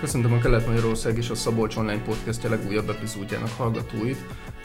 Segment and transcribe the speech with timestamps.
[0.00, 4.16] Köszöntöm a Kelet-Magyarország és a Szabolcs Online Podcastja legújabb epizódjának hallgatóit,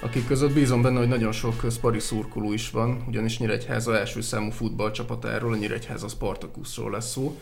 [0.01, 4.49] akik között bízom benne, hogy nagyon sok szpari szurkoló is van, ugyanis Nyíregyháza első számú
[4.49, 7.39] futballcsapatáról, a Nyíregyháza Spartakuszról lesz szó.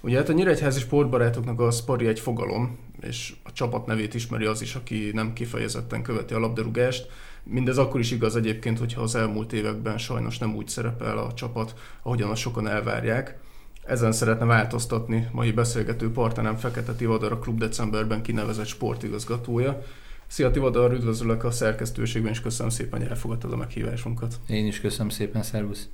[0.00, 4.62] Ugye hát a nyíregyházi sportbarátoknak a Spari egy fogalom, és a csapat nevét ismeri az
[4.62, 7.06] is, aki nem kifejezetten követi a labdarúgást.
[7.42, 11.74] Mindez akkor is igaz egyébként, hogyha az elmúlt években sajnos nem úgy szerepel a csapat,
[12.02, 13.38] ahogyan azt sokan elvárják.
[13.88, 19.82] Ezen szeretne változtatni mai beszélgető partnerem Fekete Tivadar, a klub decemberben kinevezett sportigazgatója.
[20.26, 24.34] Szia Tivadar, üdvözlök a szerkesztőségben, és köszönöm szépen, hogy elfogadtad a meghívásunkat.
[24.48, 25.88] Én is köszönöm szépen, szervusz.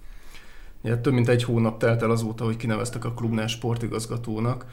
[0.82, 4.66] Ja, több mint egy hónap telt el azóta, hogy kineveztek a klubnál sportigazgatónak.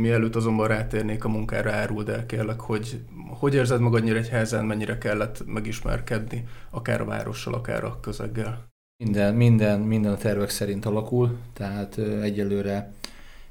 [0.00, 5.42] Mielőtt azonban rátérnék a munkára, áruld el kérlek, hogy hogy érzed magad Nyíregyházán, mennyire kellett
[5.46, 8.74] megismerkedni, akár a várossal, akár a közeggel?
[8.98, 12.92] Minden, minden, minden a tervek szerint alakul, tehát egyelőre,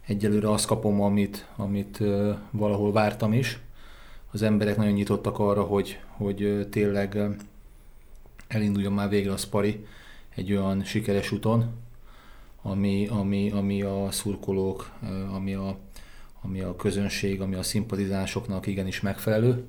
[0.05, 2.03] egyelőre azt kapom, amit, amit
[2.51, 3.59] valahol vártam is.
[4.31, 7.17] Az emberek nagyon nyitottak arra, hogy, hogy tényleg
[8.47, 9.85] elinduljon már végre a Spari
[10.35, 11.73] egy olyan sikeres úton,
[12.61, 14.91] ami, ami, ami a szurkolók,
[15.33, 15.77] ami a,
[16.41, 19.65] ami a közönség, ami a szimpatizásoknak igenis megfelelő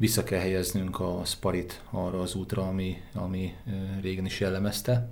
[0.00, 3.54] vissza kell helyeznünk a Sparit arra az útra, ami, ami
[4.00, 5.10] régen is jellemezte.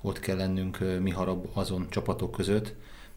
[0.00, 2.74] Ott kell lennünk mi harab azon csapatok között,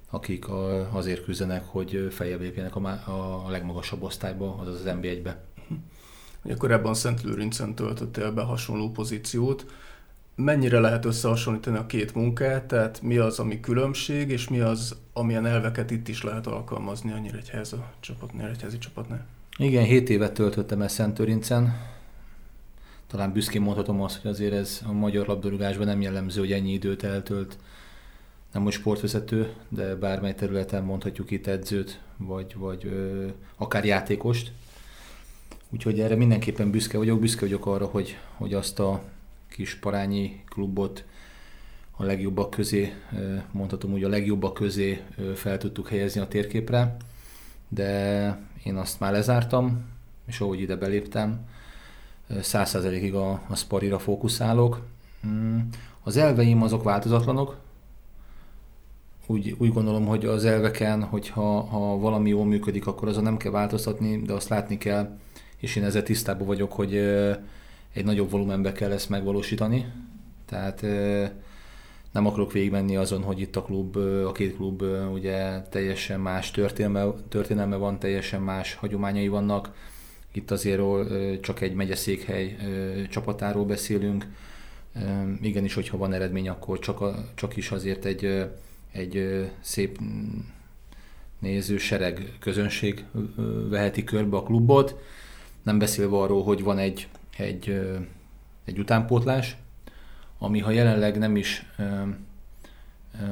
[0.10, 0.46] akik
[0.92, 5.44] azért küzdenek, hogy feljebb lépjenek a, a legmagasabb osztályba, azaz az NB1-be.
[6.44, 9.66] Ugye korábban Szent Lőrincen töltöttél be hasonló pozíciót.
[10.36, 15.46] Mennyire lehet összehasonlítani a két munkát, tehát mi az, ami különbség, és mi az, amilyen
[15.46, 19.37] elveket itt is lehet alkalmazni a Nyíregyháza csapat, Nyíregyházi csapatnál?
[19.60, 21.76] Igen, 7 évet töltöttem el Szentőrincen.
[23.08, 27.04] Talán büszkén mondhatom azt, hogy azért ez a magyar labdarúgásban nem jellemző, hogy ennyi időt
[27.04, 27.58] eltölt
[28.54, 34.52] nem most sportvezető, de bármely területen mondhatjuk itt edzőt, vagy, vagy ö, akár játékost.
[35.70, 39.04] Úgyhogy erre mindenképpen büszke vagyok, büszke vagyok arra, hogy, hogy azt a
[39.50, 41.06] kis parányi klubot
[41.92, 42.94] a legjobbak közé,
[43.52, 45.02] mondhatom úgy a legjobbak közé
[45.36, 46.98] fel tudtuk helyezni a térképre,
[47.68, 49.86] de én azt már lezártam,
[50.26, 51.40] és ahogy ide beléptem,
[52.42, 54.82] száz százalékig a, a Sparira fókuszálok.
[55.28, 55.60] Mm,
[56.04, 57.58] az elveim azok változatlanok.
[59.26, 63.52] Úgy, úgy gondolom, hogy az elveken, hogyha ha valami jól működik, akkor azon nem kell
[63.52, 65.18] változtatni, de azt látni kell,
[65.58, 66.96] és én ezzel tisztában vagyok, hogy
[67.94, 69.86] egy nagyobb volumenbe kell ezt megvalósítani.
[70.46, 70.86] Tehát
[72.12, 73.96] nem akarok végigmenni azon, hogy itt a klub,
[74.26, 79.74] a két klub ugye teljesen más történelme, történelme van, teljesen más hagyományai vannak.
[80.32, 80.82] Itt azért
[81.42, 82.58] csak egy megyeszékhely
[83.10, 84.26] csapatáról beszélünk.
[85.42, 88.50] Igenis, hogyha van eredmény, akkor csak, a, csak is azért egy,
[88.92, 90.00] egy szép
[91.40, 93.06] néző sereg közönség
[93.70, 94.96] veheti körbe a klubot.
[95.64, 97.08] Nem beszélve arról, hogy van egy,
[97.38, 97.82] egy,
[98.66, 99.58] egy utánpótlás,
[100.38, 103.26] ami ha jelenleg nem is ö, ö,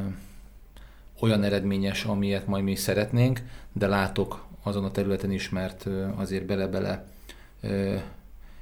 [1.19, 3.41] olyan eredményes, amilyet majd mi szeretnénk,
[3.73, 7.05] de látok azon a területen is, mert azért bele-bele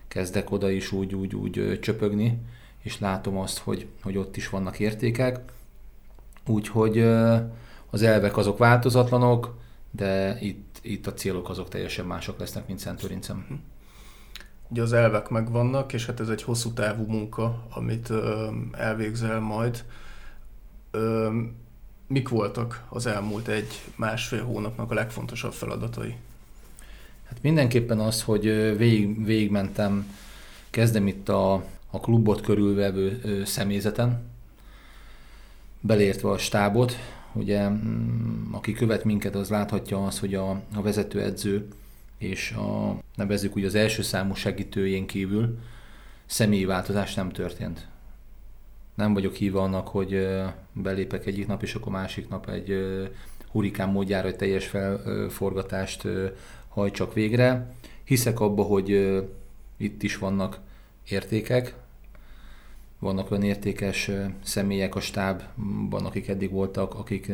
[0.08, 2.42] kezdek oda is úgy, úgy, úgy csöpögni,
[2.82, 5.40] és látom azt, hogy, hogy ott is vannak értékek.
[6.48, 7.00] Úgyhogy
[7.90, 9.58] az elvek azok változatlanok,
[9.92, 13.62] de itt, itt a célok azok teljesen mások lesznek, mint Szentőrincem.
[14.74, 18.14] Ugye az elvek megvannak, és hát ez egy hosszú távú munka, amit
[18.72, 19.84] elvégzel majd.
[22.08, 26.16] Mik voltak az elmúlt egy másfél hónapnak a legfontosabb feladatai?
[27.28, 28.44] Hát mindenképpen az, hogy
[28.78, 30.16] végig, végigmentem,
[30.70, 31.54] kezdem itt a,
[31.90, 34.22] a klubot körülvevő személyzeten,
[35.80, 36.96] belértve a stábot,
[37.34, 41.68] ugye mm, aki követ minket, az láthatja azt, hogy a, a vezetőedző
[42.24, 45.58] és a, nevezzük úgy az első számú segítőjén kívül
[46.26, 47.88] személyi változás nem történt.
[48.96, 50.28] Nem vagyok híva annak, hogy
[50.74, 52.76] belépek egyik nap, és akkor másik nap egy
[53.52, 56.08] hurikán módjára egy teljes felforgatást
[56.70, 57.74] hajtsak végre.
[58.04, 58.90] Hiszek abba, hogy
[59.78, 60.60] itt is vannak
[61.10, 61.76] értékek,
[63.00, 64.12] vannak olyan értékes
[64.44, 67.32] személyek a stábban, akik eddig voltak, akik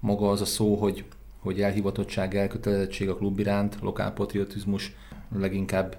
[0.00, 1.04] maga az a szó, hogy
[1.40, 4.94] hogy elhivatottság, elkötelezettség a klub iránt, lokálpatriotizmus
[5.36, 5.96] leginkább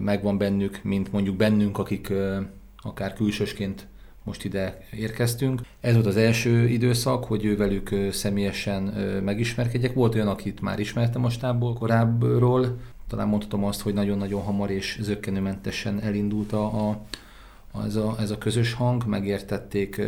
[0.00, 2.12] megvan bennük, mint mondjuk bennünk, akik
[2.82, 3.86] akár külsősként
[4.24, 5.60] most ide érkeztünk.
[5.80, 8.82] Ez volt az első időszak, hogy ő velük személyesen
[9.24, 9.94] megismerkedjek.
[9.94, 12.78] Volt olyan, akit már ismertem a stábból korábbról.
[13.08, 17.00] Talán mondhatom azt, hogy nagyon-nagyon hamar és zöggenőmentesen elindult a, a
[17.82, 20.00] ez a, ez a közös hang, megértették,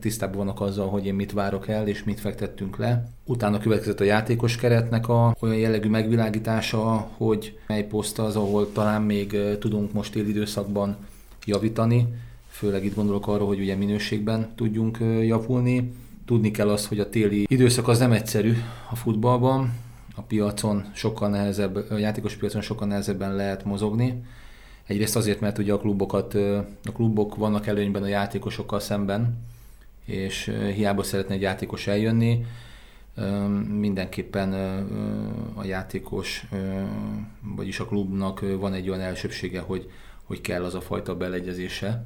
[0.00, 3.08] tisztában vannak azzal, hogy én mit várok el, és mit fektettünk le.
[3.24, 9.02] Utána következett a játékos keretnek a olyan jellegű megvilágítása, hogy mely poszt az, ahol talán
[9.02, 10.96] még tudunk most téli időszakban
[11.44, 12.06] javítani,
[12.48, 15.92] főleg itt gondolok arra, hogy ugye minőségben tudjunk javulni.
[16.26, 18.56] Tudni kell azt, hogy a téli időszak az nem egyszerű
[18.90, 19.72] a futballban,
[20.14, 24.22] a piacon sokkal nehezebb, a játékos piacon sokkal nehezebben lehet mozogni,
[24.92, 26.34] Egyrészt azért, mert ugye a klubokat,
[26.84, 29.38] a klubok vannak előnyben a játékosokkal szemben,
[30.04, 32.46] és hiába szeretne egy játékos eljönni,
[33.68, 34.52] mindenképpen
[35.54, 36.46] a játékos,
[37.40, 39.90] vagyis a klubnak van egy olyan elsőbsége, hogy,
[40.24, 42.04] hogy kell az a fajta beleegyezése,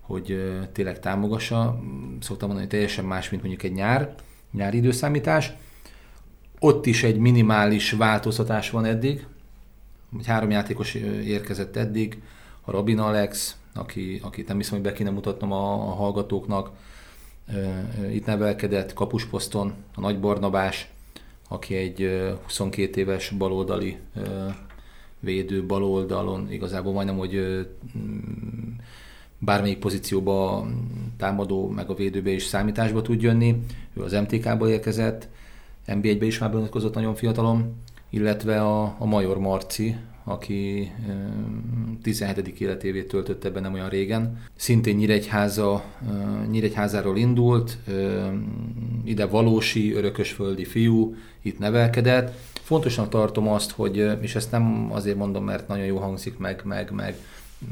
[0.00, 1.80] hogy tényleg támogassa.
[2.20, 4.14] Szoktam mondani, hogy teljesen más, mint mondjuk egy nyár,
[4.52, 5.52] nyári időszámítás.
[6.58, 9.26] Ott is egy minimális változtatás van eddig,
[10.16, 10.94] hogy három játékos
[11.24, 12.22] érkezett eddig,
[12.64, 16.70] a Robin Alex, aki, akit nem hiszem, hogy be kéne mutatnom a, a hallgatóknak,
[18.12, 20.88] itt nevelkedett kapusposzton, a Nagy Barnabás,
[21.48, 23.98] aki egy 22 éves baloldali
[25.20, 27.66] védő baloldalon, igazából majdnem, hogy
[29.38, 30.66] bármelyik pozícióba
[31.16, 33.62] támadó, meg a védőbe is számításba tud jönni.
[33.94, 35.28] Ő az MTK-ból érkezett,
[35.86, 37.76] NB1-be is már bemutatkozott nagyon fiatalom,
[38.10, 40.92] illetve a, a Major Marci, aki
[42.02, 42.60] 17.
[42.60, 44.42] életévét töltötte be nem olyan régen.
[44.56, 45.84] Szintén Nyíregyháza,
[46.50, 47.78] Nyíregyházáról indult,
[49.04, 52.36] ide valósi, örökösföldi fiú, itt nevelkedett.
[52.62, 56.90] Fontosnak tartom azt, hogy, és ezt nem azért mondom, mert nagyon jó hangzik meg, meg,
[56.90, 57.16] meg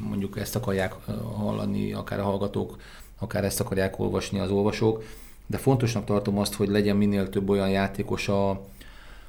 [0.08, 0.92] mondjuk ezt akarják
[1.36, 2.76] hallani, akár a hallgatók,
[3.18, 5.04] akár ezt akarják olvasni az olvasók,
[5.46, 8.64] de fontosnak tartom azt, hogy legyen minél több olyan játékos a,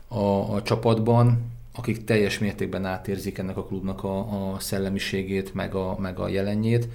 [0.08, 5.98] a, a csapatban, akik teljes mértékben átérzik ennek a klubnak a, a szellemiségét, meg a,
[6.00, 6.88] meg a jelenjét.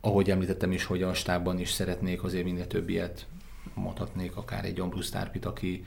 [0.00, 3.26] Ahogy említettem is, hogy a stábban is szeretnék azért minél több ilyet
[3.74, 5.84] mondhatnék, akár egy Ambrus Tárpit, aki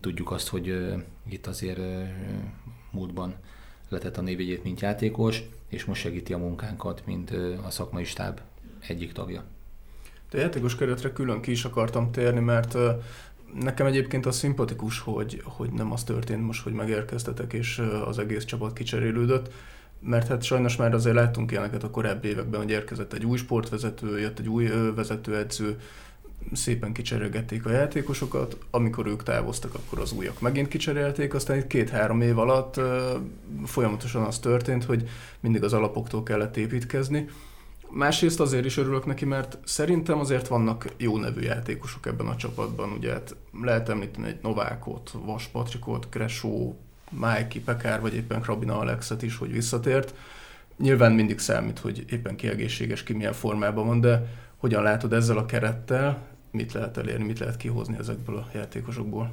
[0.00, 2.02] tudjuk azt, hogy uh, itt azért uh,
[2.90, 3.34] múltban
[3.88, 8.40] letett a névjegyét, mint játékos, és most segíti a munkánkat, mint uh, a szakmai stáb
[8.88, 9.44] egyik tagja.
[10.30, 12.76] De játékos keretre külön ki is akartam térni, mert
[13.60, 18.44] Nekem egyébként az szimpatikus, hogy, hogy nem az történt most, hogy megérkeztetek, és az egész
[18.44, 19.52] csapat kicserélődött,
[20.00, 24.18] mert hát sajnos már azért láttunk ilyeneket a korábbi években, hogy érkezett egy új sportvezető,
[24.20, 25.78] jött egy új vezetőedző,
[26.52, 32.20] szépen kicserélgették a játékosokat, amikor ők távoztak, akkor az újak megint kicserélték, aztán itt két-három
[32.20, 32.80] év alatt
[33.64, 35.08] folyamatosan az történt, hogy
[35.40, 37.28] mindig az alapoktól kellett építkezni,
[37.90, 42.92] Másrészt azért is örülök neki, mert szerintem azért vannak jó nevű játékosok ebben a csapatban.
[42.92, 46.76] Ugye hát lehet említeni egy Novákot, Vas Patrikot, Kresó,
[47.10, 50.14] Mikey Pekár, vagy éppen Krabina Alexet is, hogy visszatért.
[50.76, 55.38] Nyilván mindig számít, hogy éppen ki egészséges, ki milyen formában van, de hogyan látod ezzel
[55.38, 59.30] a kerettel, mit lehet elérni, mit lehet kihozni ezekből a játékosokból?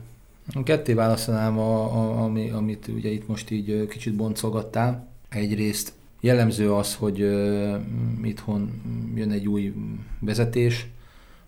[0.64, 5.08] Ketté választanám, a, a, ami, amit ugye itt most így kicsit boncolgattál.
[5.30, 5.94] Egyrészt
[6.24, 7.76] Jellemző az, hogy uh,
[8.24, 8.82] itthon
[9.16, 9.74] jön egy új
[10.20, 10.88] vezetés,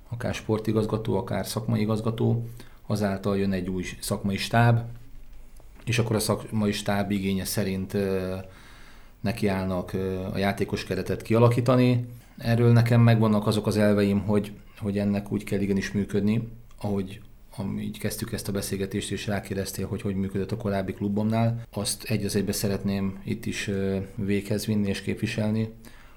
[0.09, 2.45] akár sportigazgató, akár szakmai igazgató,
[2.87, 4.79] azáltal jön egy új szakmai stáb,
[5.85, 7.97] és akkor a szakmai stáb igénye szerint
[9.19, 9.93] nekiállnak
[10.33, 12.05] a játékos keretet kialakítani.
[12.37, 16.47] Erről nekem megvannak azok az elveim, hogy, hogy ennek úgy kell igenis működni,
[16.81, 17.21] ahogy
[17.79, 22.25] így kezdtük ezt a beszélgetést, és rákérdeztél, hogy hogy működött a korábbi klubomnál, azt egy
[22.25, 23.69] az egybe szeretném itt is
[24.15, 25.73] véghez vinni és képviselni,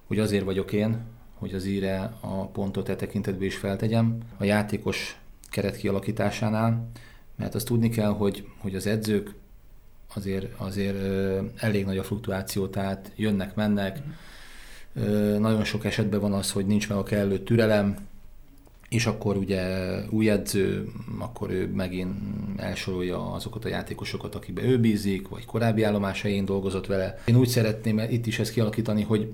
[0.07, 0.99] hogy azért vagyok én,
[1.35, 4.19] hogy az íre a pontot e tekintetben is feltegyem.
[4.37, 6.91] A játékos keret kialakításánál,
[7.37, 9.35] mert azt tudni kell, hogy, hogy az edzők
[10.15, 10.97] azért, azért
[11.57, 13.99] elég nagy a fluktuáció, tehát jönnek, mennek,
[15.39, 17.97] nagyon sok esetben van az, hogy nincs meg a kellő türelem,
[18.89, 19.63] és akkor ugye
[20.11, 22.17] új edző, akkor ő megint
[22.57, 27.19] elsorolja azokat a játékosokat, akikbe ő bízik, vagy korábbi állomásain dolgozott vele.
[27.27, 29.33] Én úgy szeretném itt is ezt kialakítani, hogy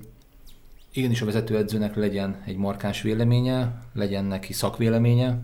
[0.93, 5.39] igenis a vezetőedzőnek legyen egy markáns véleménye, legyen neki szakvéleménye,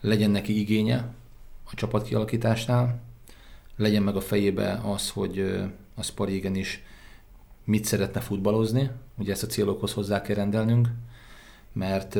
[0.00, 1.14] legyen neki igénye
[1.70, 3.00] a csapat kialakításnál,
[3.76, 5.62] legyen meg a fejébe az, hogy
[5.94, 6.82] a Spari igenis
[7.64, 10.88] mit szeretne futballozni, ugye ezt a célokhoz hozzá kell rendelnünk,
[11.72, 12.18] mert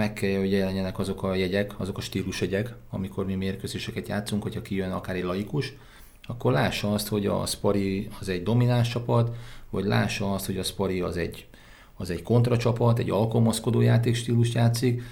[0.00, 4.62] meg kell, hogy jelenjenek azok a jegyek, azok a stílusjegyek, amikor mi mérkőzéseket játszunk, hogyha
[4.62, 5.72] kijön akár egy laikus,
[6.26, 9.36] akkor lássa azt, hogy a Spari az egy domináns csapat,
[9.70, 11.46] vagy lássa azt, hogy a Spari az egy,
[11.96, 15.02] az egy kontracsapat, egy alkalmazkodó játékstílust játszik.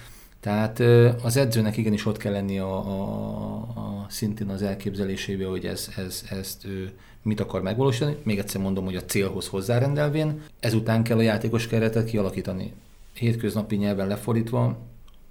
[0.41, 0.81] Tehát
[1.23, 6.25] az edzőnek igenis ott kell lenni a, a, a szintén az elképzelésébe, hogy ez, ez,
[6.31, 6.93] ezt ő
[7.23, 8.17] mit akar megvalósítani.
[8.23, 10.43] Még egyszer mondom, hogy a célhoz hozzárendelvén.
[10.61, 12.73] Ezután kell a játékos keretet kialakítani.
[13.19, 14.79] Hétköznapi nyelven lefordítva,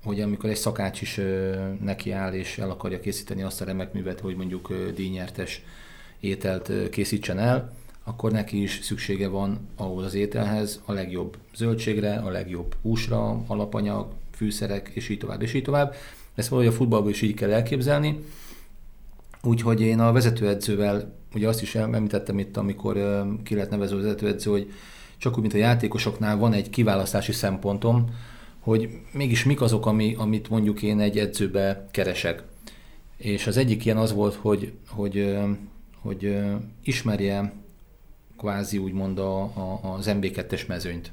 [0.03, 1.19] hogy amikor egy szakács is
[1.81, 5.63] neki áll és el akarja készíteni azt a remek művet, hogy mondjuk díjnyertes
[6.19, 12.29] ételt készítsen el, akkor neki is szüksége van ahhoz az ételhez a legjobb zöldségre, a
[12.29, 15.95] legjobb húsra, alapanyag, fűszerek, és így tovább, és így tovább.
[16.35, 18.19] Ezt valahogy a futballból is így kell elképzelni.
[19.43, 24.71] Úgyhogy én a vezetőedzővel, ugye azt is említettem itt, amikor ki lett nevező vezetőedző, hogy
[25.17, 28.05] csak úgy, mint a játékosoknál van egy kiválasztási szempontom,
[28.59, 32.43] hogy mégis mik azok, ami, amit mondjuk én egy edzőbe keresek.
[33.17, 35.37] És az egyik ilyen az volt, hogy, hogy,
[36.01, 36.37] hogy
[36.83, 37.53] ismerje
[38.37, 41.11] kvázi úgymond a, a, az MB2-es mezőnyt.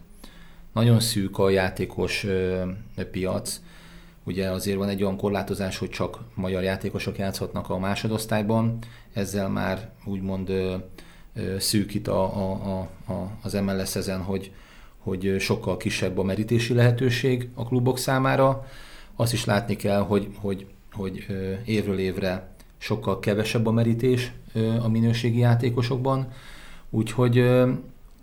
[0.73, 2.27] Nagyon szűk a játékos
[3.11, 3.61] piac,
[4.25, 8.79] ugye azért van egy olyan korlátozás, hogy csak magyar játékosok játszhatnak a másodosztályban,
[9.13, 10.53] ezzel már úgymond
[11.59, 14.53] szűkít a, a, a, az MLS ezen, hogy,
[14.99, 18.67] hogy sokkal kisebb a merítési lehetőség a klubok számára.
[19.17, 21.27] Azt is látni kell, hogy, hogy, hogy
[21.65, 22.49] évről évre
[22.79, 24.33] sokkal kevesebb a merítés
[24.83, 26.33] a minőségi játékosokban,
[26.91, 27.39] úgyhogy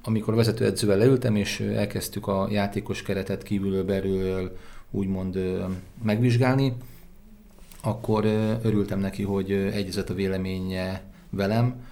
[0.03, 4.57] amikor vezetőedzővel leültem, és elkezdtük a játékos keretet kívülről belül
[4.91, 5.39] úgymond
[6.03, 6.73] megvizsgálni,
[7.83, 8.25] akkor
[8.63, 11.83] örültem neki, hogy egyezett a véleménye velem,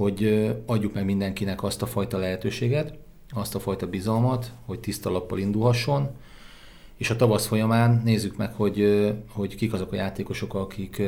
[0.00, 2.94] hogy adjuk meg mindenkinek azt a fajta lehetőséget,
[3.30, 6.08] azt a fajta bizalmat, hogy tiszta lappal indulhasson,
[6.96, 11.02] és a tavasz folyamán nézzük meg, hogy, hogy kik azok a játékosok, akik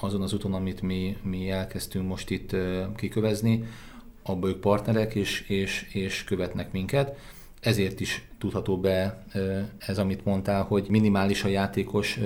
[0.00, 2.56] azon az úton, amit mi, mi elkezdtünk most itt
[2.96, 3.64] kikövezni,
[4.22, 7.18] abban ők partnerek, és, és, és követnek minket.
[7.60, 9.24] Ezért is tudható be
[9.78, 12.20] ez, amit mondtál, hogy minimális a játékos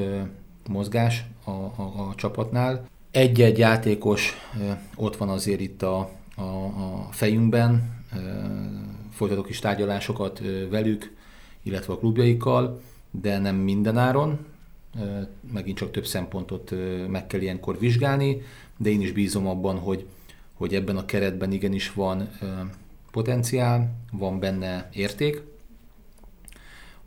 [0.69, 2.89] mozgás a, a, a csapatnál.
[3.11, 4.35] Egy-egy játékos
[4.97, 7.97] ott van azért itt a, a, a fejünkben,
[9.13, 11.17] folytatok is tárgyalásokat velük,
[11.63, 14.47] illetve a klubjaikkal, de nem mindenáron,
[15.53, 16.73] megint csak több szempontot
[17.09, 18.43] meg kell ilyenkor vizsgálni,
[18.77, 20.07] de én is bízom abban, hogy,
[20.55, 22.29] hogy ebben a keretben igenis van
[23.11, 25.43] potenciál, van benne érték.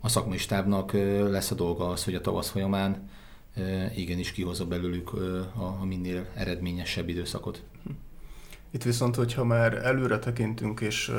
[0.00, 0.92] A szakmai stábnak
[1.30, 3.10] lesz a dolga az, hogy a tavasz folyamán
[3.96, 5.12] igenis kihozza belőlük
[5.54, 7.62] a minél eredményesebb időszakot.
[8.70, 11.12] Itt viszont, hogyha már előre tekintünk, és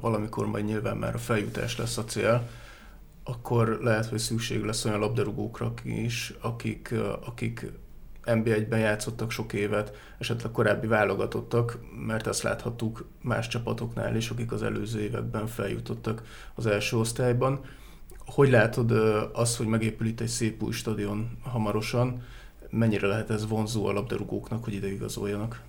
[0.00, 2.48] valamikor majd nyilván már a feljutás lesz a cél,
[3.24, 7.72] akkor lehet, hogy szükség lesz olyan labdarúgókra is, akik, akik
[8.24, 14.62] NB1-ben játszottak sok évet, esetleg korábbi válogatottak, mert azt láthattuk más csapatoknál is, akik az
[14.62, 16.22] előző években feljutottak
[16.54, 17.60] az első osztályban.
[18.34, 18.90] Hogy látod
[19.32, 22.22] azt, hogy megépül itt egy szép új stadion hamarosan,
[22.70, 25.62] mennyire lehet ez vonzó a labdarúgóknak, hogy ide igazoljanak?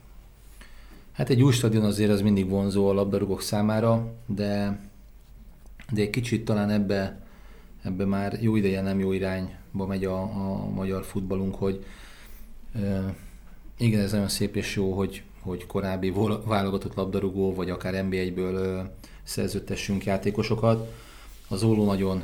[1.12, 4.80] Hát egy új stadion azért az mindig vonzó a labdarúgók számára, de,
[5.92, 7.22] de egy kicsit talán ebbe,
[7.82, 11.86] ebbe már jó ideje nem jó irányba megy a, a magyar futballunk, hogy
[12.76, 13.16] e,
[13.78, 16.14] igen, ez nagyon szép és jó, hogy, hogy korábbi
[16.46, 18.92] válogatott labdarúgó, vagy akár NBA-ből
[19.24, 20.90] szerződtessünk játékosokat.
[21.48, 22.24] Az Óló nagyon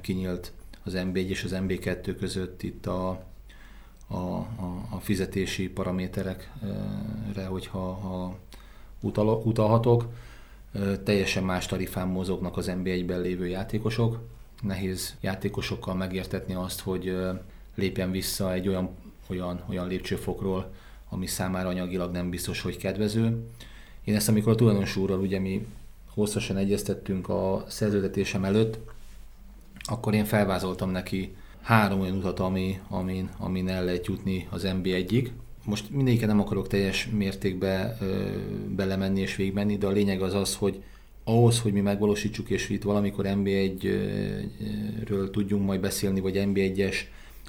[0.00, 0.52] kinyílt
[0.84, 3.08] az MB1 és az MB2 között itt a,
[4.06, 8.36] a, a, a fizetési paraméterekre, hogyha ha
[9.00, 10.06] utal, utalhatok.
[11.04, 14.18] Teljesen más tarifán mozognak az NB1-ben lévő játékosok.
[14.62, 17.16] Nehéz játékosokkal megértetni azt, hogy
[17.74, 18.90] lépjen vissza egy olyan,
[19.26, 20.72] olyan, olyan lépcsőfokról,
[21.08, 23.46] ami számára anyagilag nem biztos, hogy kedvező.
[24.04, 25.66] Én ezt, amikor a tulajdonos úrral, ugye mi
[26.14, 28.78] hosszasan egyeztettünk a szerződetésem előtt,
[29.78, 35.28] akkor én felvázoltam neki három olyan utat, ami, amin, amin el lehet jutni az NB1-ig.
[35.64, 38.30] Most mindegyiket nem akarok teljes mértékbe ö,
[38.76, 40.82] belemenni és végigmenni, de a lényeg az az, hogy
[41.24, 46.96] ahhoz, hogy mi megvalósítsuk, és itt valamikor NB1-ről tudjunk majd beszélni, vagy NB1-es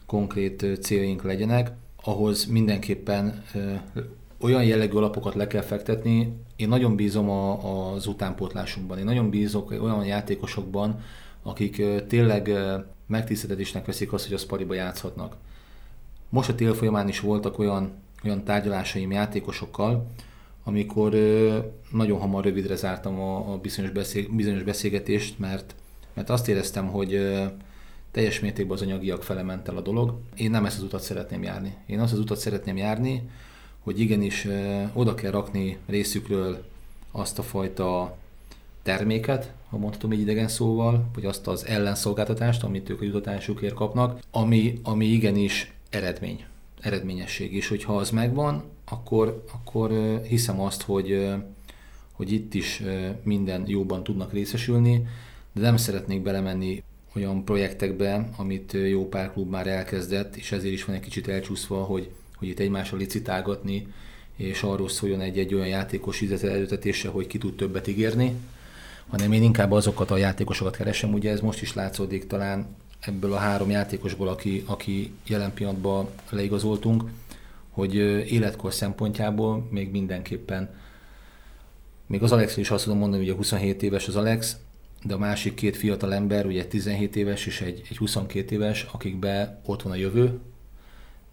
[0.05, 1.71] konkrét céljaink legyenek,
[2.03, 3.43] ahhoz mindenképpen
[4.39, 6.33] olyan jellegű alapokat le kell fektetni.
[6.55, 8.97] Én nagyon bízom a, az utánpótlásunkban.
[8.97, 10.99] Én nagyon bízok olyan játékosokban,
[11.43, 12.51] akik tényleg
[13.07, 15.35] megtiszteltetésnek veszik azt, hogy a Spariba játszhatnak.
[16.29, 17.91] Most a tél folyamán is voltak olyan,
[18.23, 20.07] olyan tárgyalásaim játékosokkal,
[20.63, 21.13] amikor
[21.91, 25.75] nagyon hamar rövidre zártam a, a bizonyos, beszél, bizonyos beszélgetést, mert,
[26.13, 27.39] mert azt éreztem, hogy
[28.11, 30.19] teljes mértékben az anyagiak fele ment el a dolog.
[30.35, 31.75] Én nem ezt az utat szeretném járni.
[31.85, 33.29] Én azt az utat szeretném járni,
[33.85, 34.47] hogy igenis
[34.93, 36.65] oda kell rakni részükről
[37.11, 38.17] azt a fajta
[38.83, 44.19] terméket, ha mondhatom így idegen szóval, vagy azt az ellenszolgáltatást, amit ők a jutatásukért kapnak,
[44.31, 46.45] ami, ami igenis eredmény.
[46.81, 47.53] eredményesség.
[47.53, 49.91] És hogyha az megvan, akkor, akkor
[50.27, 51.29] hiszem azt, hogy,
[52.11, 52.83] hogy itt is
[53.23, 55.07] minden jóban tudnak részesülni,
[55.53, 56.83] de nem szeretnék belemenni
[57.15, 61.83] olyan projektekbe, amit jó pár klub már elkezdett, és ezért is van egy kicsit elcsúszva,
[61.83, 62.11] hogy,
[62.45, 63.87] hogy itt egymással licitálgatni,
[64.35, 68.35] és arról szóljon egy-egy olyan játékos előtetése, hogy ki tud többet ígérni,
[69.07, 72.67] hanem én inkább azokat a játékosokat keresem, ugye ez most is látszódik talán
[72.99, 77.03] ebből a három játékosból, aki, aki jelen pillanatban leigazoltunk,
[77.69, 77.95] hogy
[78.31, 80.69] életkor szempontjából még mindenképpen,
[82.07, 84.57] még az Alex is azt tudom mondani, a 27 éves az Alex,
[85.03, 89.61] de a másik két fiatal ember, ugye 17 éves és egy, egy 22 éves, akikbe
[89.65, 90.39] ott van a jövő,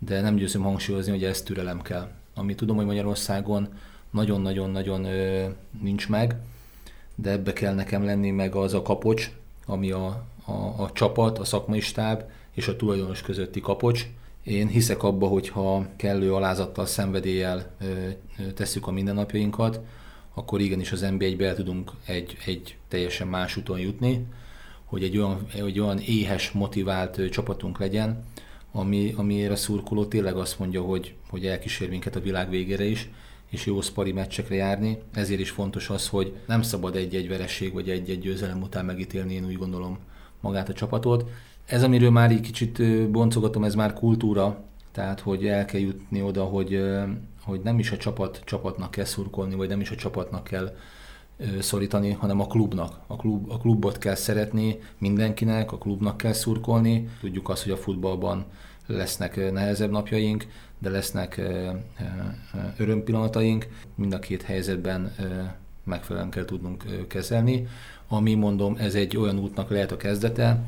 [0.06, 2.10] de nem győzöm hangsúlyozni, hogy ez türelem kell.
[2.34, 3.68] Ami tudom, hogy Magyarországon
[4.10, 5.06] nagyon-nagyon-nagyon
[5.80, 6.36] nincs meg,
[7.14, 9.30] de ebbe kell nekem lenni meg az a kapocs,
[9.66, 12.22] ami a, a, a csapat, a szakmai stáb
[12.54, 14.06] és a tulajdonos közötti kapocs.
[14.42, 17.70] Én hiszek abba, hogyha kellő alázattal, szenvedéllyel
[18.54, 19.80] tesszük a mindennapjainkat,
[20.34, 24.26] akkor igenis az NB1-be el tudunk egy, egy teljesen más úton jutni,
[24.84, 28.24] hogy egy olyan, egy olyan éhes, motivált csapatunk legyen,
[28.72, 33.08] ami, amiért a szurkoló tényleg azt mondja, hogy, hogy elkísér minket a világ végére is,
[33.50, 34.98] és jó szpari meccsekre járni.
[35.14, 39.46] Ezért is fontos az, hogy nem szabad egy-egy vereség vagy egy-egy győzelem után megítélni, én
[39.46, 39.98] úgy gondolom
[40.40, 41.30] magát a csapatot.
[41.66, 46.44] Ez, amiről már így kicsit boncogatom, ez már kultúra, tehát hogy el kell jutni oda,
[46.44, 46.82] hogy,
[47.44, 50.76] hogy nem is a csapat csapatnak kell szurkolni, vagy nem is a csapatnak kell
[51.60, 53.00] szorítani, hanem a klubnak.
[53.06, 57.08] A, klub, a klubot kell szeretni mindenkinek, a klubnak kell szurkolni.
[57.20, 58.44] Tudjuk azt, hogy a futballban
[58.86, 60.46] lesznek nehezebb napjaink,
[60.78, 61.40] de lesznek
[62.76, 63.66] örömpillanataink.
[63.94, 65.14] Mind a két helyzetben
[65.84, 67.66] megfelelően kell tudnunk kezelni.
[68.08, 70.62] Ami mondom, ez egy olyan útnak lehet a kezdete,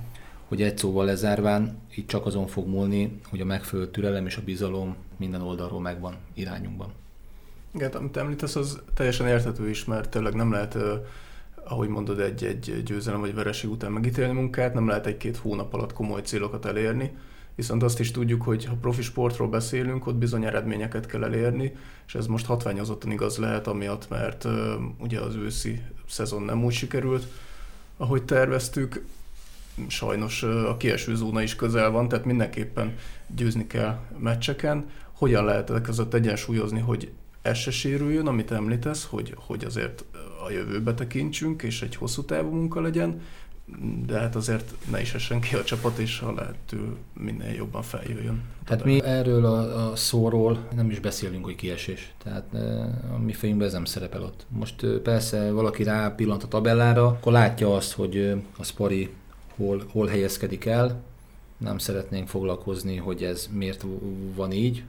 [0.48, 4.42] hogy egy szóval lezárván itt csak azon fog múlni, hogy a megfelelő türelem és a
[4.44, 6.92] bizalom minden oldalról megvan irányunkban.
[7.74, 10.78] Igen, amit említesz, az teljesen érthető is, mert tényleg nem lehet,
[11.64, 16.20] ahogy mondod, egy-egy győzelem vagy vereség után megítélni munkát, nem lehet egy-két hónap alatt komoly
[16.20, 17.16] célokat elérni,
[17.54, 22.14] viszont azt is tudjuk, hogy ha profi sportról beszélünk, ott bizony eredményeket kell elérni, és
[22.14, 24.46] ez most hatványozottan igaz lehet, amiatt, mert
[24.98, 27.26] ugye az őszi szezon nem úgy sikerült,
[27.96, 29.04] ahogy terveztük,
[29.88, 32.96] sajnos a kieső zóna is közel van, tehát mindenképpen
[33.34, 34.90] győzni kell meccseken.
[35.12, 37.12] Hogyan lehet ezek között egyensúlyozni, hogy
[37.44, 40.04] ez se sérüljön, amit említesz, hogy, hogy azért
[40.46, 43.20] a jövőbe tekintsünk, és egy hosszú távú munka legyen,
[44.06, 48.42] de hát azért ne is essen ki a csapat, és ha lehető minél jobban feljöjjön.
[48.64, 52.12] Tehát mi erről a, a szóról nem is beszélünk, hogy kiesés.
[52.22, 52.54] Tehát
[53.14, 54.46] a mi fejünkben ez nem szerepel ott.
[54.48, 59.10] Most persze valaki rá pillant a tabellára, akkor látja azt, hogy a Spari
[59.56, 61.02] hol, hol helyezkedik el,
[61.56, 63.84] nem szeretnénk foglalkozni, hogy ez miért
[64.34, 64.84] van így,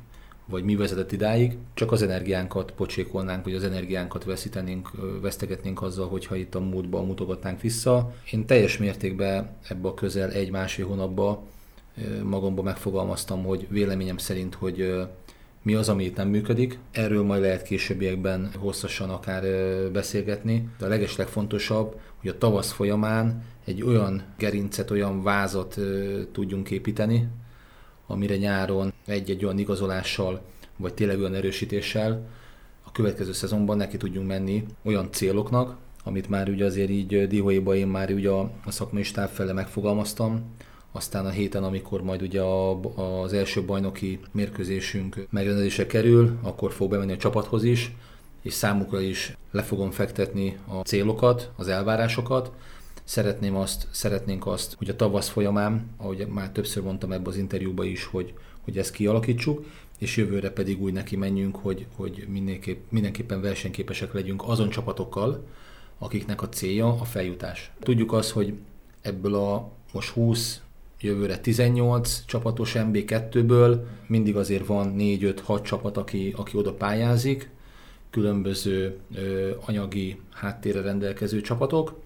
[0.46, 6.36] vagy mi vezetett idáig, csak az energiánkat pocsékolnánk, vagy az energiánkat veszítenénk, vesztegetnénk azzal, hogyha
[6.36, 8.14] itt a múltba mutogatnánk vissza.
[8.32, 11.40] Én teljes mértékben ebbe a közel egy-másfél hónapban
[12.24, 15.08] magamban megfogalmaztam, hogy véleményem szerint, hogy
[15.62, 16.80] mi az, ami itt nem működik.
[16.92, 19.44] Erről majd lehet későbbiekben hosszasan akár
[19.92, 25.80] beszélgetni, de a legeslegfontosabb, hogy a tavasz folyamán egy olyan gerincet, olyan vázat
[26.32, 27.28] tudjunk építeni,
[28.08, 30.42] amire nyáron egy-egy olyan igazolással,
[30.78, 32.28] vagy tényleg olyan erősítéssel
[32.84, 37.88] a következő szezonban neki tudjunk menni olyan céloknak, amit már ugye azért így dióéba én
[37.88, 40.56] már ugye a, a szakmai stáb fele megfogalmaztam,
[40.92, 42.80] aztán a héten, amikor majd ugye a,
[43.22, 47.92] az első bajnoki mérkőzésünk megrendezése kerül, akkor fog bemenni a csapathoz is,
[48.42, 52.52] és számukra is le fogom fektetni a célokat, az elvárásokat,
[53.06, 57.86] Szeretném azt, szeretnénk azt, hogy a tavasz folyamán, ahogy már többször mondtam ebbe az interjúban
[57.86, 59.66] is, hogy, hogy ezt kialakítsuk,
[60.00, 65.48] és jövőre pedig úgy neki menjünk, hogy, hogy mindenképp, mindenképpen versenyképesek legyünk azon csapatokkal,
[65.98, 67.72] akiknek a célja a feljutás.
[67.80, 68.54] Tudjuk azt, hogy
[69.02, 70.62] ebből a most 20,
[71.00, 77.50] jövőre 18 csapatos MB2-ből mindig azért van 4-5-6 csapat, aki, aki oda pályázik,
[78.10, 82.04] különböző ö, anyagi háttérre rendelkező csapatok,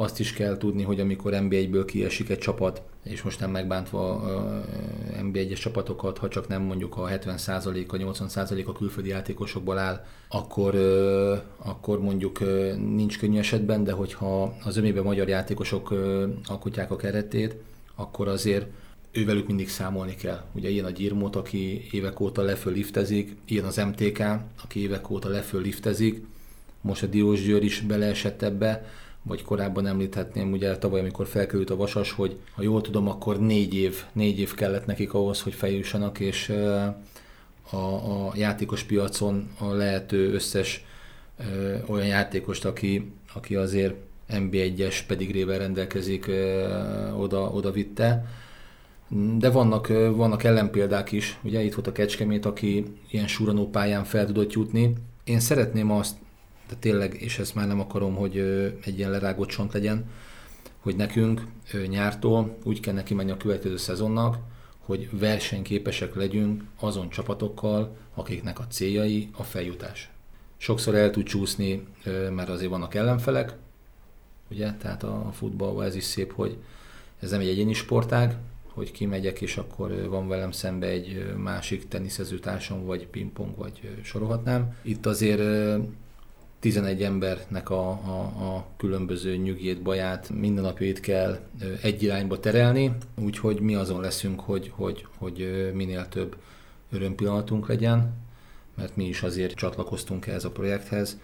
[0.00, 4.64] azt is kell tudni, hogy amikor NB1-ből kiesik egy csapat, és most nem megbántva a
[5.22, 10.74] NB1-es csapatokat, ha csak nem mondjuk a 70%-a, 80% a külföldi játékosokból áll, akkor,
[11.56, 12.40] akkor mondjuk
[12.76, 15.94] nincs könnyű esetben, de hogyha az ömében magyar játékosok
[16.44, 17.56] alkotják a keretét,
[17.94, 18.66] akkor azért
[19.12, 20.44] ővelük mindig számolni kell.
[20.52, 24.22] Ugye ilyen a Gyirmót, aki évek óta leföl liftezik, ilyen az MTK,
[24.62, 26.24] aki évek óta leföl liftezik,
[26.80, 28.84] most a Diós Győr is beleesett ebbe,
[29.22, 33.74] vagy korábban említhetném, ugye tavaly, amikor felkerült a Vasas, hogy ha jól tudom, akkor négy
[33.74, 36.48] év, négy év kellett nekik ahhoz, hogy feljussanak, és
[37.70, 40.84] a, a játékos piacon a lehető összes
[41.86, 43.94] olyan játékost, aki, aki azért
[44.28, 46.30] NB1-es pedigrével rendelkezik,
[47.16, 48.26] oda, oda vitte.
[49.38, 54.26] De vannak, vannak ellenpéldák is, ugye itt volt a Kecskemét, aki ilyen suranó pályán fel
[54.26, 54.92] tudott jutni.
[55.24, 56.16] Én szeretném azt,
[56.70, 58.38] de tényleg, és ezt már nem akarom, hogy
[58.84, 60.04] egy ilyen lerágott csont legyen,
[60.78, 61.46] hogy nekünk
[61.88, 64.38] nyártól úgy kell neki menni a következő szezonnak,
[64.78, 70.10] hogy versenyképesek legyünk azon csapatokkal, akiknek a céljai a feljutás.
[70.56, 71.86] Sokszor el tud csúszni,
[72.30, 73.52] mert azért vannak ellenfelek,
[74.50, 76.56] ugye, tehát a futballban ez is szép, hogy
[77.20, 82.38] ez nem egy egyéni sportág, hogy kimegyek, és akkor van velem szembe egy másik teniszező
[82.38, 84.76] társam, vagy pingpong, vagy sorolhatnám.
[84.82, 85.42] Itt azért
[86.60, 91.38] 11 embernek a, a, a különböző nyugét, baját, mindennapjait kell
[91.82, 96.36] egy irányba terelni, úgyhogy mi azon leszünk, hogy, hogy, hogy minél több
[96.92, 98.12] örömpillanatunk legyen,
[98.74, 101.18] mert mi is azért csatlakoztunk ehhez a projekthez,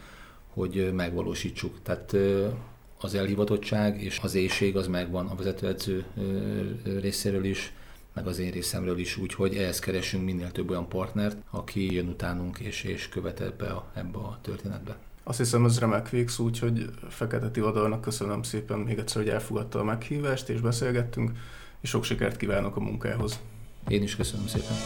[0.53, 1.83] hogy megvalósítsuk.
[1.83, 2.17] Tehát
[3.01, 6.05] az elhivatottság és az éjség az megvan a vezetőedző
[6.85, 7.73] részéről is,
[8.13, 12.59] meg az én részemről is, úgyhogy ehhez keresünk minél több olyan partnert, aki jön utánunk
[12.59, 14.97] és, és követ ebbe a, ebbe a történetbe.
[15.29, 19.85] Azt hiszem, ez remek végsz, úgyhogy Fekete Tivadalnak köszönöm szépen még egyszer, hogy elfogadta a
[19.85, 21.31] meghívást, és beszélgettünk,
[21.81, 23.41] és sok sikert kívánok a munkához.
[23.89, 24.77] Én is köszönöm szépen.